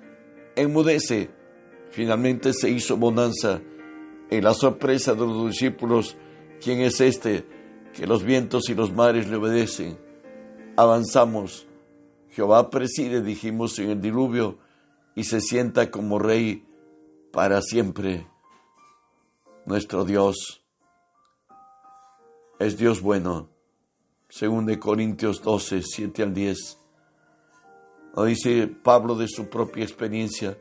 enmudece. 0.54 1.30
Finalmente 1.90 2.52
se 2.52 2.70
hizo 2.70 2.96
bonanza. 2.96 3.60
Y 4.30 4.40
la 4.40 4.54
sorpresa 4.54 5.14
de 5.14 5.20
los 5.20 5.50
discípulos, 5.50 6.16
¿quién 6.60 6.80
es 6.80 7.00
este? 7.00 7.46
Que 7.96 8.06
los 8.06 8.22
vientos 8.22 8.68
y 8.68 8.74
los 8.74 8.92
mares 8.92 9.26
le 9.28 9.36
obedecen. 9.36 9.98
Avanzamos. 10.76 11.66
Jehová 12.28 12.68
preside, 12.68 13.22
dijimos 13.22 13.78
en 13.78 13.90
el 13.90 14.00
diluvio, 14.02 14.58
y 15.14 15.24
se 15.24 15.40
sienta 15.40 15.90
como 15.90 16.18
rey 16.18 16.66
para 17.32 17.62
siempre. 17.62 18.26
Nuestro 19.64 20.04
Dios 20.04 20.62
es 22.58 22.76
Dios 22.76 23.00
bueno. 23.00 23.48
Según 24.28 24.66
de 24.66 24.78
Corintios 24.78 25.40
12, 25.40 25.82
7 25.82 26.22
al 26.22 26.34
10. 26.34 26.78
Lo 28.14 28.24
dice 28.24 28.66
Pablo 28.66 29.14
de 29.14 29.28
su 29.28 29.48
propia 29.48 29.84
experiencia, 29.84 30.58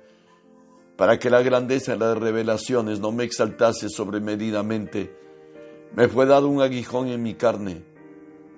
para 0.96 1.20
que 1.20 1.30
la 1.30 1.42
grandeza 1.42 1.94
de 1.94 1.98
las 1.98 2.18
revelaciones 2.18 3.01
no 3.01 3.12
me 3.12 3.25
exaltase 3.25 3.89
sobremedidamente, 3.89 5.25
me 5.96 6.08
fue 6.10 6.25
dado 6.25 6.50
un 6.50 6.62
aguijón 6.62 7.08
en 7.08 7.24
mi 7.24 7.36
carne, 7.36 7.84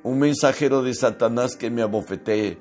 un 0.04 0.20
mensajero 0.20 0.82
de 0.82 0.94
Satanás 0.94 1.56
que 1.56 1.70
me 1.70 1.82
abofetee, 1.84 2.58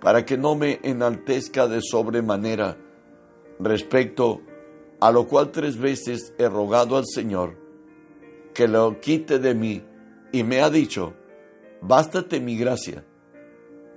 para 0.00 0.24
que 0.24 0.36
no 0.36 0.54
me 0.54 0.80
enaltezca 0.82 1.66
de 1.66 1.80
sobremanera, 1.80 2.76
respecto 3.58 4.42
a 5.00 5.10
lo 5.10 5.26
cual 5.26 5.50
tres 5.50 5.78
veces 5.78 6.34
he 6.38 6.48
rogado 6.48 6.96
al 6.96 7.06
Señor 7.06 7.56
que 8.52 8.68
lo 8.68 9.00
quite 9.00 9.38
de 9.38 9.54
mí, 9.54 9.82
y 10.32 10.42
me 10.42 10.62
ha 10.62 10.70
dicho, 10.70 11.14
bástate 11.82 12.40
mi 12.40 12.56
gracia, 12.56 13.04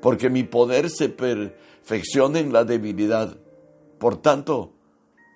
porque 0.01 0.29
mi 0.29 0.43
poder 0.43 0.89
se 0.89 1.09
perfecciona 1.09 2.39
en 2.39 2.51
la 2.51 2.65
debilidad. 2.65 3.37
Por 3.99 4.17
tanto, 4.17 4.73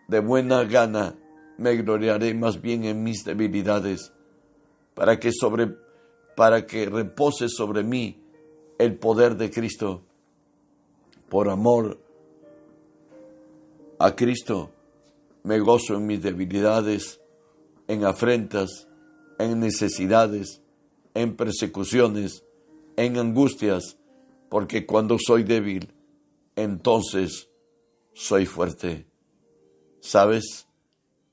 de 0.10 0.20
buena 0.20 0.64
gana 0.66 1.16
me 1.58 1.76
gloriaré 1.78 2.34
más 2.34 2.62
bien 2.62 2.84
en 2.84 3.02
mis 3.04 3.24
debilidades, 3.24 4.14
para 4.94 5.20
que 5.20 5.32
sobre 5.32 5.76
para 6.36 6.66
que 6.66 6.88
repose 6.88 7.48
sobre 7.48 7.84
mí 7.84 8.20
el 8.80 8.98
poder 8.98 9.36
de 9.36 9.52
Cristo. 9.52 10.04
Por 11.30 11.50
amor 11.50 12.00
a 14.00 14.16
Cristo 14.16 14.72
me 15.44 15.60
gozo 15.60 15.96
en 15.96 16.08
mis 16.08 16.22
debilidades, 16.22 17.22
en 17.88 18.06
afrentas, 18.06 18.88
en 19.40 19.60
necesidades, 19.60 20.62
en 21.14 21.36
persecuciones, 21.36 22.44
en 22.96 23.18
angustias, 23.18 23.98
porque 24.50 24.86
cuando 24.86 25.18
soy 25.20 25.44
débil, 25.44 25.94
entonces 26.56 27.50
soy 28.14 28.46
fuerte. 28.46 29.08
¿Sabes? 30.00 30.68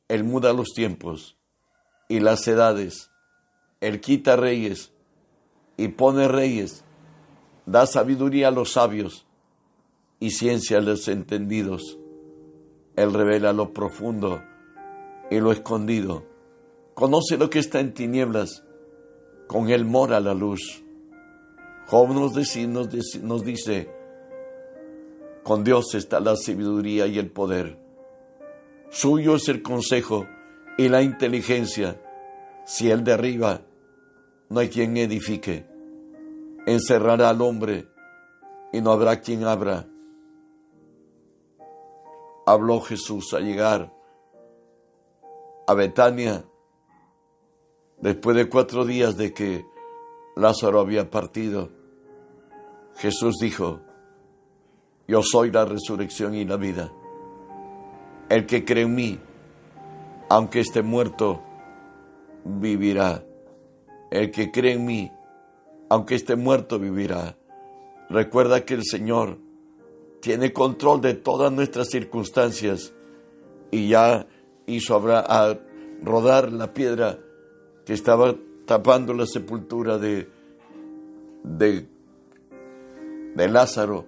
Él 0.09 0.25
muda 0.25 0.53
los 0.53 0.69
tiempos 0.75 1.37
y 2.09 2.21
las 2.21 2.47
edades. 2.49 3.11
Él 3.81 4.01
quita 4.01 4.37
reyes 4.37 4.93
y 5.77 5.89
pone 5.89 6.29
reyes. 6.29 6.85
Da 7.67 7.87
sabiduría 7.87 8.49
a 8.49 8.51
los 8.51 8.73
sabios 8.73 9.27
y 10.19 10.31
ciencia 10.31 10.79
a 10.79 10.81
los 10.81 11.09
entendidos. 11.09 11.99
Él 12.97 13.15
revela 13.15 13.53
lo 13.53 13.73
profundo 13.73 14.43
y 15.31 15.41
lo 15.41 15.53
escondido. 15.53 16.25
Conoce 16.95 17.39
lo 17.39 17.49
que 17.49 17.61
está 17.61 17.81
en 17.81 17.95
tinieblas. 17.95 18.65
Con 19.47 19.71
Él 19.71 19.85
mora 19.85 20.21
la 20.21 20.35
luz. 20.35 20.83
Job 21.87 22.11
nos 22.11 22.35
dice, 22.35 22.67
nos 22.67 23.45
dice, 23.45 23.91
con 25.43 25.65
Dios 25.65 25.95
está 25.95 26.21
la 26.21 26.37
sabiduría 26.37 27.07
y 27.07 27.19
el 27.19 27.31
poder. 27.31 27.79
Suyo 28.91 29.37
es 29.37 29.49
el 29.49 29.63
consejo 29.63 30.27
y 30.77 30.89
la 30.89 31.03
inteligencia. 31.03 32.01
Si 32.65 32.91
Él 32.91 33.03
derriba, 33.03 33.63
no 34.51 34.61
hay 34.61 34.69
quien 34.69 34.97
edifique. 34.97 35.65
Encerrará 36.67 37.31
al 37.31 37.41
hombre 37.41 37.89
y 38.73 38.81
no 38.81 38.91
habrá 38.91 39.21
quien 39.21 39.45
abra. 39.45 39.87
Habló 42.47 42.81
Jesús 42.81 43.33
a 43.33 43.39
llegar 43.39 43.93
a 45.67 45.75
Betania 45.75 46.45
después 48.01 48.37
de 48.37 48.49
cuatro 48.49 48.85
días 48.85 49.17
de 49.17 49.33
que 49.33 49.65
Lázaro 50.37 50.81
había 50.81 51.09
partido. 51.11 51.71
Jesús 52.97 53.37
dijo, 53.41 53.81
yo 55.07 55.23
soy 55.23 55.53
la 55.53 55.65
resurrección 55.65 56.35
y 56.35 56.45
la 56.45 56.57
vida. 56.57 56.93
El 58.29 58.47
que 58.47 58.65
cree 58.65 58.85
en 58.85 58.95
mí, 58.95 59.19
aunque 60.29 60.61
esté 60.61 60.83
muerto, 60.83 61.41
vivirá. 62.45 63.25
El 64.11 64.31
que 64.31 64.51
cree 64.51 64.73
en 64.73 64.85
mí, 64.85 65.13
aunque 65.89 66.15
esté 66.15 66.37
muerto, 66.37 66.79
vivirá. 66.79 67.37
Recuerda 68.09 68.65
que 68.65 68.75
el 68.75 68.85
Señor 68.85 69.39
tiene 70.21 70.53
control 70.53 71.01
de 71.01 71.15
todas 71.15 71.53
nuestras 71.53 71.89
circunstancias 71.89 72.93
y 73.71 73.89
ya 73.89 74.27
hizo 74.67 74.97
a 74.97 75.59
rodar 76.03 76.53
la 76.53 76.75
piedra 76.75 77.19
que 77.87 77.93
estaba 77.93 78.35
tapando 78.67 79.15
la 79.15 79.27
sepultura 79.27 79.99
de, 79.99 80.29
de 81.45 81.87
de 83.35 83.49
Lázaro 83.49 84.07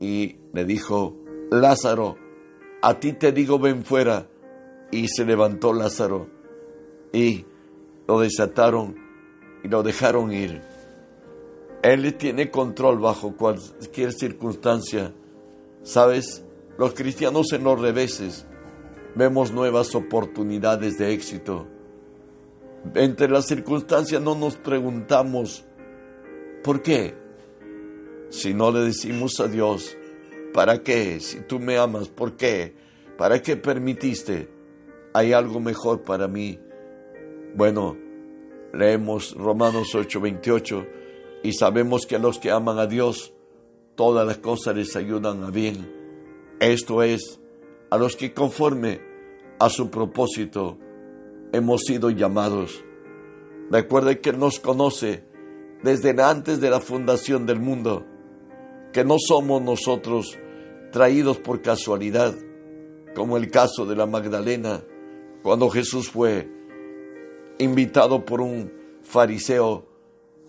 y 0.00 0.36
le 0.52 0.64
dijo, 0.64 1.16
Lázaro, 1.50 2.16
a 2.82 2.98
ti 2.98 3.12
te 3.12 3.32
digo 3.32 3.58
ven 3.58 3.84
fuera. 3.84 4.26
Y 4.92 5.06
se 5.06 5.24
levantó 5.24 5.72
Lázaro 5.72 6.26
y 7.12 7.44
lo 8.08 8.18
desataron 8.18 8.96
y 9.62 9.68
lo 9.68 9.82
dejaron 9.82 10.32
ir. 10.32 10.62
Él 11.82 12.14
tiene 12.16 12.50
control 12.50 12.98
bajo 12.98 13.36
cualquier 13.36 14.12
circunstancia. 14.12 15.12
Sabes, 15.82 16.44
los 16.78 16.94
cristianos 16.94 17.52
en 17.52 17.64
los 17.64 17.80
reveses 17.80 18.46
vemos 19.14 19.52
nuevas 19.52 19.94
oportunidades 19.94 20.98
de 20.98 21.12
éxito. 21.12 21.66
Entre 22.94 23.28
las 23.28 23.46
circunstancias 23.46 24.20
no 24.20 24.34
nos 24.34 24.56
preguntamos, 24.56 25.64
¿por 26.62 26.82
qué? 26.82 27.20
si 28.30 28.54
no 28.54 28.70
le 28.70 28.80
decimos 28.80 29.40
a 29.40 29.48
Dios, 29.48 29.96
¿para 30.54 30.82
qué? 30.82 31.20
Si 31.20 31.40
tú 31.40 31.58
me 31.58 31.76
amas, 31.76 32.08
¿por 32.08 32.36
qué? 32.36 32.74
¿Para 33.18 33.42
qué 33.42 33.56
permitiste? 33.56 34.48
Hay 35.12 35.32
algo 35.32 35.60
mejor 35.60 36.02
para 36.02 36.28
mí. 36.28 36.58
Bueno, 37.54 37.96
leemos 38.72 39.34
Romanos 39.34 39.94
8:28 39.94 40.86
y 41.42 41.52
sabemos 41.52 42.06
que 42.06 42.16
a 42.16 42.18
los 42.18 42.38
que 42.38 42.50
aman 42.50 42.78
a 42.78 42.86
Dios, 42.86 43.32
todas 43.94 44.26
las 44.26 44.38
cosas 44.38 44.76
les 44.76 44.96
ayudan 44.96 45.44
a 45.44 45.50
bien. 45.50 45.92
Esto 46.60 47.02
es, 47.02 47.40
a 47.90 47.98
los 47.98 48.16
que 48.16 48.32
conforme 48.34 49.00
a 49.58 49.68
su 49.68 49.90
propósito 49.90 50.78
hemos 51.52 51.82
sido 51.82 52.10
llamados. 52.10 52.84
Recuerde 53.70 54.20
que 54.20 54.32
nos 54.32 54.60
conoce 54.60 55.24
desde 55.82 56.20
antes 56.22 56.60
de 56.60 56.70
la 56.70 56.80
fundación 56.80 57.46
del 57.46 57.60
mundo 57.60 58.04
que 58.92 59.04
no 59.04 59.16
somos 59.18 59.62
nosotros 59.62 60.38
traídos 60.92 61.38
por 61.38 61.62
casualidad, 61.62 62.34
como 63.14 63.36
el 63.36 63.50
caso 63.50 63.86
de 63.86 63.96
la 63.96 64.06
Magdalena, 64.06 64.82
cuando 65.42 65.70
Jesús 65.70 66.10
fue 66.10 66.50
invitado 67.60 68.24
por 68.24 68.40
un 68.40 68.72
fariseo 69.02 69.86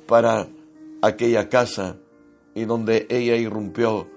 para 0.08 0.47
aquella 1.02 1.50
casa 1.50 1.97
y 2.56 2.65
donde 2.65 3.06
ella 3.10 3.36
irrumpió 3.36 4.10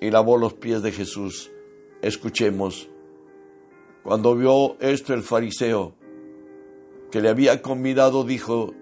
y 0.00 0.10
lavó 0.10 0.36
los 0.36 0.54
pies 0.54 0.82
de 0.82 0.92
Jesús. 0.92 1.50
Escuchemos. 2.02 2.88
Cuando 4.02 4.36
vio 4.36 4.76
esto 4.80 5.14
el 5.14 5.22
fariseo 5.22 5.94
que 7.10 7.20
le 7.20 7.30
había 7.30 7.62
convidado, 7.62 8.24
dijo 8.24 8.74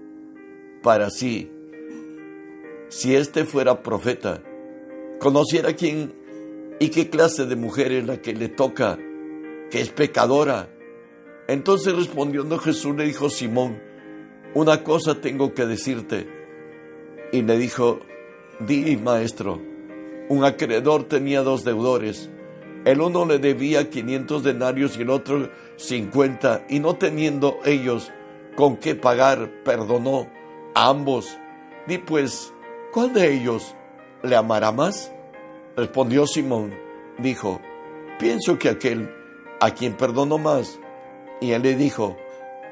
para 0.82 1.10
sí, 1.10 1.52
si 2.88 3.14
éste 3.14 3.44
fuera 3.44 3.82
profeta, 3.82 4.42
conociera 5.20 5.74
quién 5.74 6.12
y 6.80 6.88
qué 6.88 7.08
clase 7.08 7.46
de 7.46 7.54
mujer 7.54 7.92
es 7.92 8.06
la 8.06 8.20
que 8.20 8.34
le 8.34 8.48
toca, 8.48 8.98
que 9.70 9.80
es 9.80 9.90
pecadora. 9.90 10.68
Entonces 11.48 11.94
respondiendo 11.94 12.58
Jesús 12.58 12.96
le 12.96 13.04
dijo, 13.04 13.28
Simón, 13.28 13.80
una 14.54 14.82
cosa 14.84 15.20
tengo 15.20 15.54
que 15.54 15.66
decirte. 15.66 16.28
Y 17.32 17.42
le 17.42 17.56
dijo, 17.58 18.00
di 18.60 18.96
maestro, 18.96 19.60
un 20.28 20.44
acreedor 20.44 21.04
tenía 21.04 21.42
dos 21.42 21.64
deudores. 21.64 22.30
El 22.84 23.00
uno 23.00 23.24
le 23.24 23.38
debía 23.38 23.88
500 23.88 24.42
denarios 24.42 24.96
y 24.96 25.02
el 25.02 25.10
otro 25.10 25.50
50, 25.76 26.66
y 26.68 26.80
no 26.80 26.96
teniendo 26.96 27.58
ellos 27.64 28.10
con 28.56 28.76
qué 28.76 28.94
pagar, 28.94 29.50
perdonó 29.64 30.28
a 30.74 30.88
ambos. 30.88 31.38
Di 31.86 31.98
pues, 31.98 32.52
¿cuál 32.92 33.12
de 33.12 33.32
ellos 33.32 33.74
le 34.22 34.36
amará 34.36 34.72
más? 34.72 35.12
Respondió 35.76 36.26
Simón, 36.26 36.74
dijo, 37.18 37.60
pienso 38.18 38.58
que 38.58 38.68
aquel 38.68 39.10
a 39.60 39.70
quien 39.70 39.94
perdonó 39.94 40.38
más. 40.38 40.78
Y 41.42 41.50
él 41.50 41.62
le 41.62 41.74
dijo, 41.74 42.16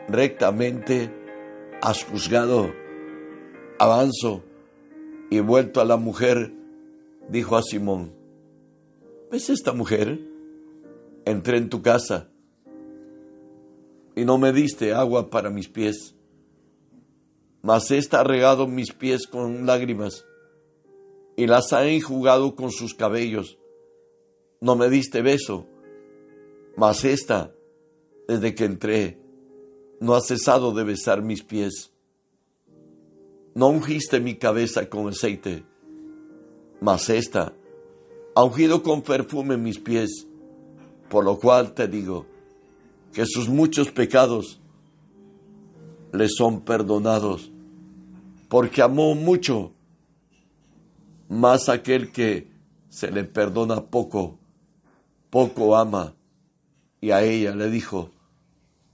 rectamente 0.07 1.13
has 1.83 2.05
juzgado. 2.05 2.73
Avanzo 3.81 4.45
y 5.29 5.41
vuelto 5.41 5.81
a 5.81 5.85
la 5.85 5.97
mujer, 5.97 6.53
dijo 7.29 7.57
a 7.57 7.63
Simón, 7.63 8.15
¿ves 9.29 9.51
esta 9.51 9.73
mujer? 9.73 10.21
Entré 11.25 11.57
en 11.57 11.69
tu 11.69 11.83
casa 11.83 12.29
y 14.15 14.25
no 14.25 14.39
me 14.39 14.53
diste 14.53 14.95
agua 14.95 15.31
para 15.31 15.51
mis 15.51 15.69
pies, 15.69 16.15
mas 17.63 17.91
ésta 17.91 18.21
ha 18.21 18.25
regado 18.25 18.69
mis 18.69 18.93
pies 18.93 19.27
con 19.27 19.67
lágrimas 19.67 20.25
y 21.37 21.49
las 21.49 21.73
ha 21.73 21.89
enjugado 21.89 22.55
con 22.55 22.71
sus 22.71 22.95
cabellos. 22.95 23.59
No 24.61 24.77
me 24.77 24.89
diste 24.89 25.23
beso, 25.23 25.67
mas 26.77 27.05
ésta, 27.05 27.53
desde 28.31 28.55
que 28.55 28.65
entré, 28.65 29.19
no 29.99 30.15
ha 30.15 30.21
cesado 30.21 30.71
de 30.71 30.85
besar 30.85 31.21
mis 31.21 31.43
pies. 31.43 31.91
No 33.57 33.67
ungiste 33.71 34.21
mi 34.21 34.37
cabeza 34.37 34.89
con 34.89 35.09
aceite, 35.09 35.65
mas 36.81 37.11
ésta 37.11 37.53
ha 38.37 38.45
ungido 38.45 38.85
con 38.85 39.03
perfume 39.03 39.57
mis 39.57 39.81
pies, 39.81 40.29
por 41.09 41.25
lo 41.25 41.41
cual 41.41 41.75
te 41.75 41.89
digo 41.89 42.25
que 43.13 43.27
sus 43.27 43.49
muchos 43.49 43.91
pecados 43.91 44.61
le 46.13 46.29
son 46.29 46.61
perdonados, 46.61 47.51
porque 48.49 48.81
amó 48.81 49.17
mucho, 49.17 49.73
más 51.29 51.69
aquel 51.69 52.13
que 52.13 52.49
se 52.91 53.11
le 53.11 53.25
perdona 53.25 53.87
poco, 53.87 54.39
poco 55.31 55.75
ama. 55.75 56.15
Y 57.01 57.13
a 57.13 57.23
ella 57.23 57.55
le 57.55 57.71
dijo, 57.71 58.11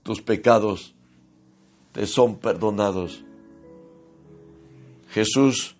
tus 0.07 0.21
pecados 0.21 0.95
te 1.91 2.07
son 2.07 2.37
perdonados. 2.37 3.25
Jesús 5.09 5.75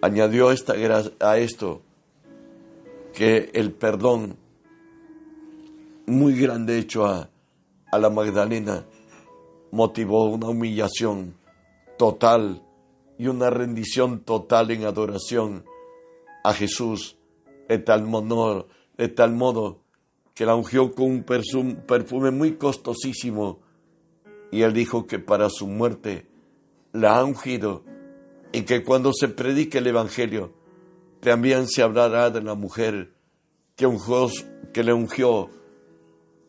añadió 0.00 0.50
esta, 0.52 0.72
a 1.20 1.36
esto 1.36 1.82
que 3.12 3.50
el 3.52 3.72
perdón 3.72 4.38
muy 6.06 6.40
grande 6.40 6.78
hecho 6.78 7.04
a, 7.04 7.28
a 7.92 7.98
la 7.98 8.08
Magdalena 8.08 8.86
motivó 9.70 10.30
una 10.30 10.48
humillación 10.48 11.34
total 11.98 12.62
y 13.18 13.26
una 13.26 13.50
rendición 13.50 14.20
total 14.20 14.70
en 14.70 14.84
adoración 14.84 15.66
a 16.42 16.54
Jesús 16.54 17.18
de 17.68 17.80
tal 17.80 18.04
modo, 18.04 18.66
de 18.96 19.08
tal 19.08 19.34
modo 19.34 19.82
que 20.38 20.46
la 20.46 20.54
ungió 20.54 20.94
con 20.94 21.06
un 21.06 21.24
perfume 21.24 22.30
muy 22.30 22.52
costosísimo 22.52 23.58
y 24.52 24.62
él 24.62 24.72
dijo 24.72 25.08
que 25.08 25.18
para 25.18 25.50
su 25.50 25.66
muerte 25.66 26.28
la 26.92 27.18
ha 27.18 27.24
ungido 27.24 27.82
y 28.52 28.62
que 28.62 28.84
cuando 28.84 29.12
se 29.12 29.26
predique 29.26 29.78
el 29.78 29.88
Evangelio 29.88 30.52
también 31.18 31.66
se 31.66 31.82
hablará 31.82 32.30
de 32.30 32.40
la 32.40 32.54
mujer 32.54 33.14
que, 33.74 33.88
ungió, 33.88 34.28
que 34.72 34.84
le 34.84 34.92
ungió 34.92 35.50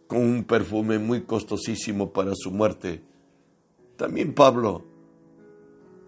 con 0.05 0.19
un 0.19 0.43
perfume 0.43 0.99
muy 0.99 1.23
costosísimo 1.23 2.13
para 2.13 2.33
su 2.35 2.51
muerte. 2.51 3.01
También 3.97 4.35
Pablo, 4.35 4.85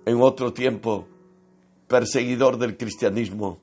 en 0.05 0.21
otro 0.21 0.53
tiempo, 0.53 1.07
perseguidor 1.87 2.59
del 2.59 2.77
cristianismo, 2.77 3.59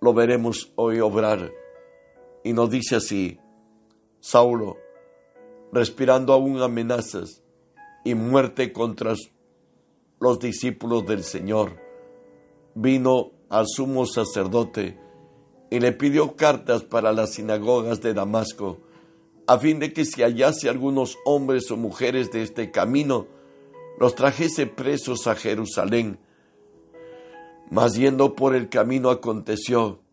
lo 0.00 0.12
veremos 0.12 0.72
hoy 0.74 0.98
obrar 0.98 1.52
y 2.46 2.52
nos 2.52 2.70
dice 2.70 2.94
así, 2.94 3.40
Saulo, 4.20 4.76
respirando 5.72 6.32
aún 6.32 6.62
amenazas 6.62 7.42
y 8.04 8.14
muerte 8.14 8.72
contra 8.72 9.14
los 10.20 10.38
discípulos 10.38 11.04
del 11.06 11.24
Señor, 11.24 11.76
vino 12.76 13.32
al 13.48 13.66
sumo 13.66 14.06
sacerdote 14.06 14.96
y 15.70 15.80
le 15.80 15.90
pidió 15.90 16.36
cartas 16.36 16.84
para 16.84 17.12
las 17.12 17.32
sinagogas 17.32 18.00
de 18.00 18.14
Damasco, 18.14 18.78
a 19.48 19.58
fin 19.58 19.80
de 19.80 19.92
que 19.92 20.04
si 20.04 20.22
hallase 20.22 20.68
algunos 20.68 21.18
hombres 21.24 21.68
o 21.72 21.76
mujeres 21.76 22.30
de 22.30 22.42
este 22.42 22.70
camino, 22.70 23.26
los 23.98 24.14
trajese 24.14 24.68
presos 24.68 25.26
a 25.26 25.34
Jerusalén. 25.34 26.20
Mas 27.72 27.94
yendo 27.96 28.36
por 28.36 28.54
el 28.54 28.68
camino 28.68 29.10
aconteció 29.10 30.05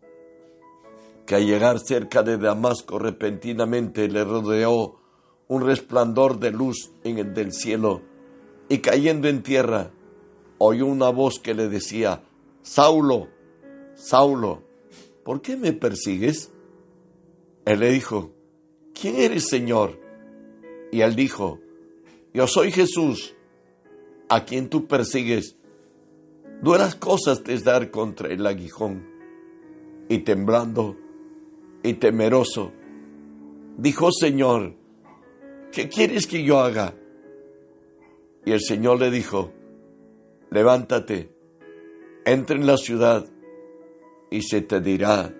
que 1.25 1.35
al 1.35 1.45
llegar 1.45 1.79
cerca 1.79 2.23
de 2.23 2.37
Damasco 2.37 2.99
repentinamente 2.99 4.07
le 4.07 4.23
rodeó 4.23 4.99
un 5.47 5.65
resplandor 5.65 6.39
de 6.39 6.51
luz 6.51 6.91
en 7.03 7.19
el 7.19 7.33
del 7.33 7.53
cielo, 7.53 8.01
y 8.69 8.79
cayendo 8.79 9.27
en 9.27 9.43
tierra, 9.43 9.91
oyó 10.57 10.85
una 10.85 11.09
voz 11.09 11.39
que 11.39 11.53
le 11.53 11.67
decía, 11.67 12.23
Saulo, 12.61 13.27
Saulo, 13.95 14.63
¿por 15.23 15.41
qué 15.41 15.57
me 15.57 15.73
persigues? 15.73 16.51
Él 17.65 17.79
le 17.79 17.91
dijo, 17.91 18.31
¿quién 18.99 19.17
eres, 19.17 19.47
Señor? 19.47 19.99
Y 20.91 21.01
él 21.01 21.15
dijo, 21.15 21.59
yo 22.33 22.47
soy 22.47 22.71
Jesús, 22.71 23.35
a 24.29 24.45
quien 24.45 24.69
tú 24.69 24.87
persigues. 24.87 25.55
Duras 26.61 26.95
cosas 26.95 27.43
te 27.43 27.57
dar 27.59 27.91
contra 27.91 28.29
el 28.29 28.47
aguijón. 28.47 29.05
Y 30.09 30.19
temblando 30.19 30.97
y 31.83 31.93
temeroso, 31.95 32.71
dijo, 33.77 34.11
Señor, 34.11 34.73
¿qué 35.71 35.89
quieres 35.89 36.27
que 36.27 36.43
yo 36.43 36.59
haga? 36.59 36.93
Y 38.45 38.51
el 38.51 38.61
Señor 38.61 38.99
le 38.99 39.11
dijo, 39.11 39.51
levántate, 40.49 41.29
entra 42.25 42.55
en 42.55 42.65
la 42.65 42.77
ciudad 42.77 43.25
y 44.31 44.41
se 44.41 44.61
te 44.61 44.79
dirá 44.79 45.33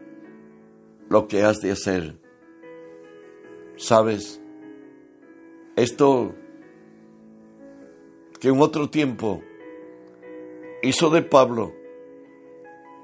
lo 1.09 1.27
que 1.27 1.43
has 1.43 1.59
de 1.59 1.71
hacer. 1.71 2.17
¿Sabes? 3.77 4.41
Esto 5.75 6.35
que 8.39 8.49
en 8.49 8.59
otro 8.59 8.89
tiempo 8.89 9.41
hizo 10.81 11.09
de 11.09 11.21
Pablo 11.21 11.73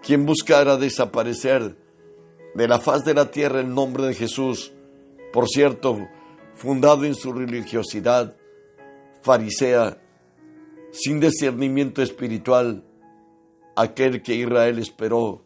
quien 0.02 0.26
buscara 0.26 0.78
desaparecer 0.78 1.76
de 2.56 2.68
la 2.68 2.80
faz 2.80 3.04
de 3.06 3.14
la 3.14 3.32
tierra 3.32 3.60
el 3.60 3.74
nombre 3.74 4.06
de 4.08 4.14
Jesús, 4.14 4.74
por 5.32 5.48
cierto, 5.48 6.08
fundado 6.56 7.06
en 7.06 7.16
su 7.16 7.32
religiosidad 7.34 8.36
farisea, 9.22 10.02
sin 10.92 11.20
discernimiento 11.20 12.02
espiritual, 12.02 12.84
aquel 13.76 14.22
que 14.22 14.36
Israel 14.36 14.80
esperó 14.80 15.46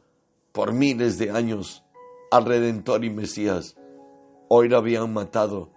por 0.52 0.74
miles 0.74 1.18
de 1.18 1.32
años 1.32 1.84
al 2.32 2.46
Redentor 2.46 3.04
y 3.04 3.10
Mesías, 3.10 3.76
hoy 4.48 4.70
lo 4.70 4.78
habían 4.78 5.14
matado 5.14 5.72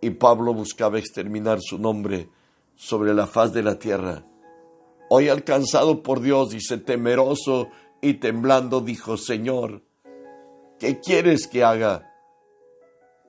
y 0.00 0.10
Pablo 0.10 0.52
buscaba 0.52 0.98
exterminar 0.98 1.58
su 1.60 1.78
nombre 1.78 2.28
sobre 2.74 3.14
la 3.14 3.26
faz 3.26 3.52
de 3.52 3.62
la 3.62 3.78
tierra. 3.78 4.26
Hoy 5.08 5.28
alcanzado 5.28 6.02
por 6.02 6.20
Dios, 6.20 6.50
dice 6.50 6.78
temeroso 6.78 7.68
y 8.00 8.14
temblando, 8.14 8.80
dijo, 8.80 9.16
Señor, 9.16 9.82
¿qué 10.82 10.98
quieres 10.98 11.46
que 11.46 11.62
haga? 11.62 12.12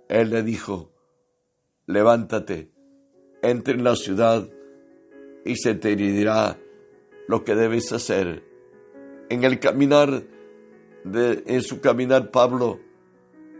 Él 0.09 0.31
le 0.31 0.41
dijo, 0.41 0.91
levántate, 1.85 2.71
entra 3.43 3.75
en 3.75 3.83
la 3.83 3.95
ciudad 3.95 4.49
y 5.45 5.55
se 5.57 5.75
te 5.75 5.95
dirá 5.95 6.57
lo 7.27 7.43
que 7.43 7.53
debes 7.53 7.91
hacer. 7.93 8.43
En 9.29 9.43
el 9.43 9.59
caminar, 9.59 10.23
de, 11.03 11.43
en 11.45 11.61
su 11.61 11.79
caminar, 11.79 12.31
Pablo 12.31 12.79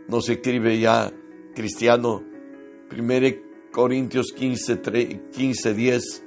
nos 0.07 0.27
escribe 0.27 0.79
ya 0.79 1.13
cristiano, 1.53 2.23
1 2.91 3.27
Corintios 3.71 4.33
15, 4.33 4.81
15, 5.31 5.73
10, 5.75 6.25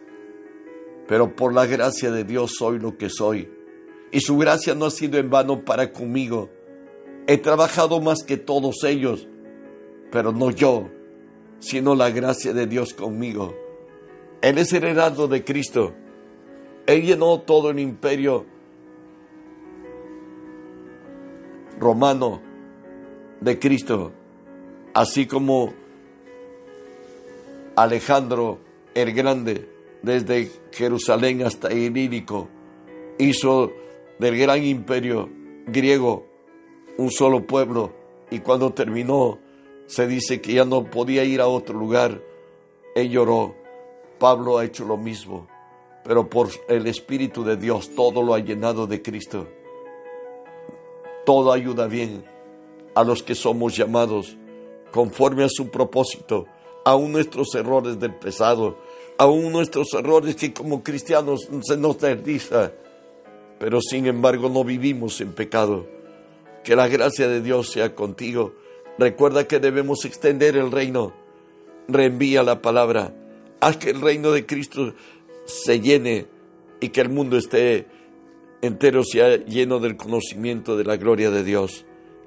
pero 1.08 1.34
por 1.34 1.52
la 1.52 1.66
gracia 1.66 2.12
de 2.12 2.22
Dios 2.22 2.52
soy 2.56 2.78
lo 2.78 2.96
que 2.96 3.10
soy, 3.10 3.50
y 4.12 4.20
su 4.20 4.38
gracia 4.38 4.76
no 4.76 4.84
ha 4.84 4.90
sido 4.92 5.18
en 5.18 5.30
vano 5.30 5.64
para 5.64 5.92
conmigo. 5.92 6.55
He 7.26 7.38
trabajado 7.38 8.00
más 8.00 8.22
que 8.22 8.36
todos 8.36 8.84
ellos, 8.84 9.26
pero 10.12 10.32
no 10.32 10.50
yo, 10.50 10.88
sino 11.58 11.94
la 11.94 12.10
gracia 12.10 12.52
de 12.52 12.66
Dios 12.66 12.94
conmigo. 12.94 13.54
Él 14.42 14.58
es 14.58 14.72
heraldo 14.72 15.26
de 15.26 15.42
Cristo. 15.42 15.92
Él 16.86 17.02
llenó 17.02 17.40
todo 17.40 17.70
el 17.70 17.80
imperio 17.80 18.46
romano 21.80 22.40
de 23.40 23.58
Cristo, 23.58 24.12
así 24.94 25.26
como 25.26 25.74
Alejandro 27.74 28.60
el 28.94 29.12
Grande, 29.12 29.68
desde 30.02 30.50
Jerusalén 30.72 31.42
hasta 31.42 31.72
Ilírico, 31.72 32.48
hizo 33.18 33.72
del 34.18 34.38
gran 34.38 34.62
imperio 34.64 35.28
griego 35.66 36.35
un 36.98 37.10
solo 37.10 37.46
pueblo 37.46 37.92
y 38.30 38.40
cuando 38.40 38.72
terminó 38.72 39.38
se 39.86 40.06
dice 40.06 40.40
que 40.40 40.54
ya 40.54 40.64
no 40.64 40.84
podía 40.90 41.24
ir 41.24 41.40
a 41.40 41.46
otro 41.46 41.78
lugar. 41.78 42.20
Él 42.94 43.10
lloró. 43.10 43.54
Pablo 44.18 44.58
ha 44.58 44.64
hecho 44.64 44.84
lo 44.84 44.96
mismo, 44.96 45.46
pero 46.02 46.28
por 46.28 46.48
el 46.68 46.86
Espíritu 46.86 47.44
de 47.44 47.56
Dios 47.56 47.94
todo 47.94 48.22
lo 48.22 48.34
ha 48.34 48.38
llenado 48.38 48.86
de 48.86 49.02
Cristo. 49.02 49.46
Todo 51.26 51.52
ayuda 51.52 51.86
bien 51.86 52.24
a 52.94 53.04
los 53.04 53.22
que 53.22 53.34
somos 53.34 53.76
llamados 53.76 54.36
conforme 54.90 55.44
a 55.44 55.48
su 55.50 55.68
propósito, 55.68 56.46
aún 56.84 57.12
nuestros 57.12 57.54
errores 57.54 58.00
del 58.00 58.14
pesado, 58.14 58.78
aún 59.18 59.52
nuestros 59.52 59.92
errores 59.92 60.36
que 60.36 60.54
como 60.54 60.82
cristianos 60.82 61.46
se 61.62 61.76
nos 61.76 61.98
desliza, 61.98 62.72
pero 63.58 63.80
sin 63.82 64.06
embargo 64.06 64.48
no 64.48 64.64
vivimos 64.64 65.20
en 65.20 65.34
pecado. 65.34 65.95
Que 66.66 66.74
la 66.74 66.88
gracia 66.88 67.28
de 67.28 67.40
Dios 67.42 67.70
sea 67.70 67.94
contigo. 67.94 68.56
Recuerda 68.98 69.46
que 69.46 69.60
debemos 69.60 70.04
extender 70.04 70.56
el 70.56 70.72
reino. 70.72 71.14
Reenvía 71.86 72.42
la 72.42 72.60
palabra. 72.60 73.14
Haz 73.60 73.76
que 73.76 73.90
el 73.90 74.00
reino 74.00 74.32
de 74.32 74.46
Cristo 74.46 74.92
se 75.44 75.80
llene 75.80 76.26
y 76.80 76.88
que 76.88 77.02
el 77.02 77.08
mundo 77.08 77.36
esté 77.36 77.86
entero, 78.62 79.04
sea 79.04 79.36
lleno 79.36 79.78
del 79.78 79.96
conocimiento 79.96 80.76
de 80.76 80.82
la 80.82 80.96
gloria 80.96 81.30
de 81.30 81.44
Dios. 81.44 81.84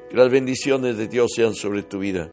Que 0.10 0.16
las 0.16 0.32
bendiciones 0.32 0.98
de 0.98 1.10
Dios 1.10 1.32
sean 1.36 1.54
sobre 1.54 1.84
tu 1.84 2.00
vida. 2.00 2.28